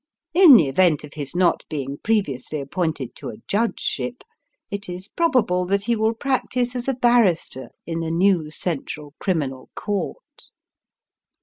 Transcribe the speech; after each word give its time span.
In 0.33 0.55
the 0.57 0.67
event 0.67 1.03
of 1.03 1.13
his 1.13 1.35
not 1.35 1.63
being 1.69 1.99
previously 2.03 2.59
appointed 2.59 3.15
to 3.17 3.29
a 3.29 3.37
judgeship, 3.47 4.23
it 4.71 4.89
is 4.89 5.07
probable 5.07 5.63
that 5.67 5.83
he 5.83 5.95
will 5.95 6.15
practise 6.15 6.75
as 6.75 6.87
a 6.87 6.95
barrister 6.95 7.69
in 7.85 7.99
the 7.99 8.09
New 8.09 8.49
Central 8.49 9.13
Criminal 9.19 9.69
Court. 9.75 10.45